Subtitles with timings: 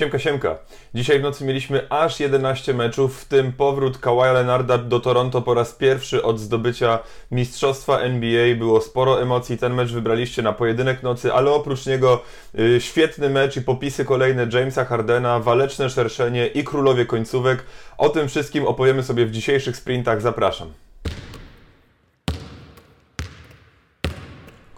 [0.00, 0.58] Siemka, siemka.
[0.94, 5.54] Dzisiaj w nocy mieliśmy aż 11 meczów, w tym powrót Kawaja Leonarda do Toronto po
[5.54, 6.98] raz pierwszy od zdobycia
[7.30, 8.54] Mistrzostwa NBA.
[8.56, 12.22] Było sporo emocji, ten mecz wybraliście na pojedynek nocy, ale oprócz niego
[12.58, 17.64] y, świetny mecz i popisy kolejne Jamesa Hardena, waleczne szerszenie i królowie końcówek.
[17.98, 20.20] O tym wszystkim opowiemy sobie w dzisiejszych sprintach.
[20.20, 20.72] Zapraszam.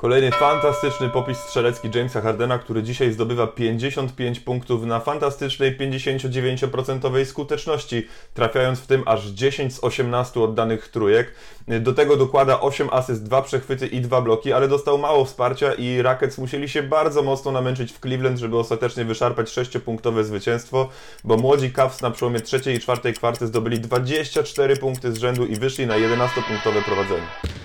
[0.03, 8.09] Kolejny fantastyczny popis strzelecki Jamesa Hardena, który dzisiaj zdobywa 55 punktów na fantastycznej 59% skuteczności,
[8.35, 11.35] trafiając w tym aż 10 z 18 oddanych trójek.
[11.69, 16.03] Do tego dokłada 8 asyst, 2 przechwyty i 2 bloki, ale dostał mało wsparcia i
[16.03, 20.89] Rockets musieli się bardzo mocno namęczyć w Cleveland, żeby ostatecznie wyszarpać 6-punktowe zwycięstwo,
[21.25, 25.57] bo młodzi Cavs na przełomie trzeciej i czwartej kwarty zdobyli 24 punkty z rzędu i
[25.57, 27.62] wyszli na 11-punktowe prowadzenie.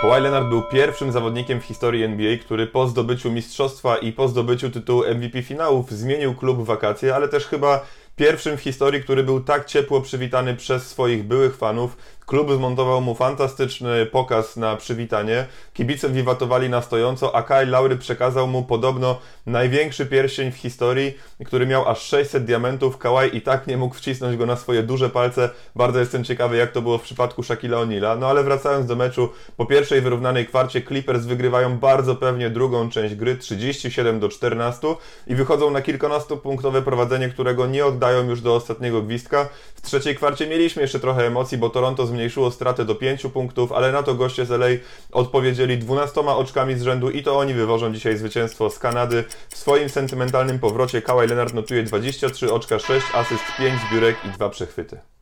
[0.00, 4.70] Kawhi Leonard był pierwszym zawodnikiem w historii NBA, który po zdobyciu mistrzostwa i po zdobyciu
[4.70, 7.86] tytułu MVP finałów zmienił klub w wakacje, ale też chyba
[8.16, 11.96] pierwszym w historii, który był tak ciepło przywitany przez swoich byłych fanów.
[12.26, 15.46] Klub zmontował mu fantastyczny pokaz na przywitanie.
[15.74, 21.14] Kibice wiwatowali na stojąco, a Kyle Lowry przekazał mu podobno największy pierścień w historii,
[21.46, 22.98] który miał aż 600 diamentów.
[22.98, 25.50] Kawhi i tak nie mógł wcisnąć go na swoje duże palce.
[25.76, 28.18] Bardzo jestem ciekawy, jak to było w przypadku Shaquille O'Neal'a.
[28.18, 33.14] No ale wracając do meczu, po pierwszej wyrównanej kwarcie Clippers wygrywają bardzo pewnie drugą część
[33.14, 34.86] gry, 37 do 14
[35.26, 39.48] i wychodzą na kilkunastopunktowe prowadzenie, którego nie oddają już do ostatniego gwizdka.
[39.74, 43.92] W trzeciej kwarcie mieliśmy jeszcze trochę emocji, bo Toronto zmniejszyło stratę do 5 punktów, ale
[43.92, 44.66] na to goście z LA
[45.12, 49.24] odpowiedzieli 12 oczkami z rzędu i to oni wywożą dzisiaj zwycięstwo z Kanady.
[49.48, 54.48] W swoim sentymentalnym powrocie Kawhi Leonard notuje 23 oczka, 6 asyst, 5 zbiórek i 2
[54.48, 55.15] przechwyty.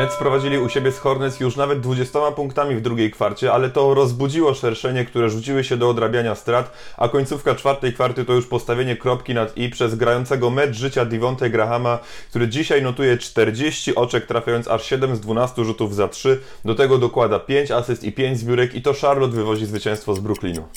[0.00, 3.94] Nets prowadzili u siebie z Hornets już nawet 20 punktami w drugiej kwarcie, ale to
[3.94, 8.96] rozbudziło szerszenie, które rzuciły się do odrabiania strat, a końcówka czwartej kwarty to już postawienie
[8.96, 11.98] kropki nad i przez grającego mecz życia Devonte Grahama,
[12.30, 16.40] który dzisiaj notuje 40 oczek, trafiając aż 7 z 12 rzutów za 3.
[16.64, 20.68] Do tego dokłada 5 asyst i 5 zbiórek i to Charlotte wywozi zwycięstwo z Brooklynu.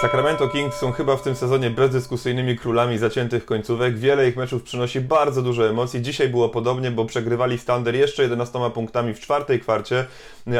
[0.00, 3.98] Sacramento Kings są chyba w tym sezonie bezdyskusyjnymi królami zaciętych końcówek.
[3.98, 6.02] Wiele ich meczów przynosi bardzo dużo emocji.
[6.02, 10.06] Dzisiaj było podobnie, bo przegrywali Standard jeszcze 11 punktami w czwartej kwarcie,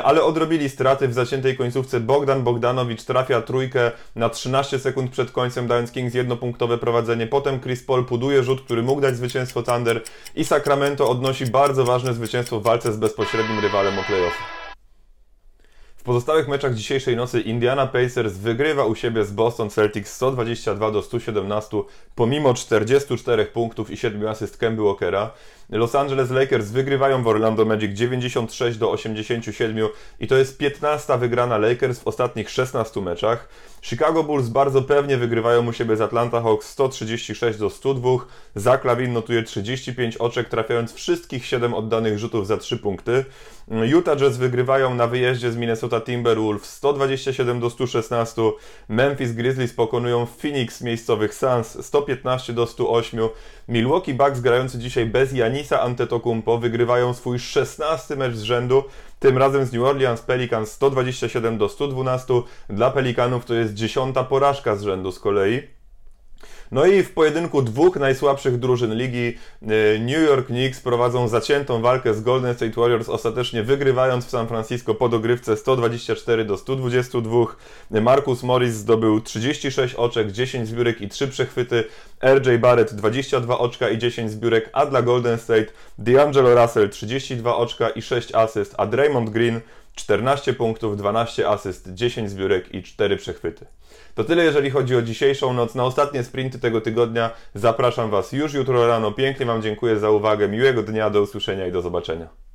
[0.04, 2.00] ale odrobili straty w zaciętej końcówce.
[2.00, 7.26] Bogdan Bogdanowicz trafia trójkę na 13 sekund przed końcem, dając Kings jednopunktowe prowadzenie.
[7.26, 10.02] Potem Chris Paul puduje rzut, który mógł dać zwycięstwo Thunder
[10.34, 14.67] i Sacramento odnosi bardzo ważne zwycięstwo w walce z bezpośrednim rywalem o playoffy
[16.08, 21.76] pozostałych meczach dzisiejszej nocy Indiana Pacers wygrywa u siebie z Boston Celtics 122 do 117
[22.14, 25.30] pomimo 44 punktów i 7 asyst Kemby Walkera.
[25.70, 29.88] Los Angeles Lakers wygrywają w Orlando Magic 96 do 87
[30.20, 33.48] i to jest 15 wygrana Lakers w ostatnich 16 meczach.
[33.82, 38.10] Chicago Bulls bardzo pewnie wygrywają u siebie z Atlanta Hawks 136 do 102.
[38.54, 43.24] Zach Lavin notuje 35 oczek, trafiając wszystkich 7 oddanych rzutów za 3 punkty.
[43.70, 48.42] Utah Jazz wygrywają na wyjeździe z Minnesota Timberwolves 127 do 116.
[48.88, 53.20] Memphis Grizzlies pokonują Phoenix miejscowych Suns 115 do 108.
[53.68, 58.84] Milwaukee Bucks grający dzisiaj bez Janisa Antetokounmpo wygrywają swój 16 mecz z rzędu.
[59.18, 62.34] Tym razem z New Orleans Pelicans 127 do 112.
[62.68, 65.77] Dla Pelikanów to jest dziesiąta porażka z rzędu z kolei.
[66.72, 72.14] No i w pojedynku dwóch najsłabszych drużyn ligi y, New York Knicks prowadzą zaciętą walkę
[72.14, 77.46] z Golden State Warriors, ostatecznie wygrywając w San Francisco po dogrywce 124 do 122.
[78.00, 81.84] Marcus Morris zdobył 36 oczek, 10 zbiórek i 3 przechwyty.
[82.22, 85.66] RJ Barrett 22 oczka i 10 zbiórek, a dla Golden State
[85.98, 89.60] D'Angelo Russell 32 oczka i 6 asyst, a Draymond Green
[89.98, 93.66] 14 punktów, 12 asyst, 10 zbiórek i 4 przechwyty.
[94.14, 95.74] To tyle jeżeli chodzi o dzisiejszą noc.
[95.74, 99.12] Na ostatnie sprinty tego tygodnia zapraszam Was już jutro rano.
[99.12, 100.48] Pięknie Wam dziękuję za uwagę.
[100.48, 102.47] Miłego dnia, do usłyszenia i do zobaczenia.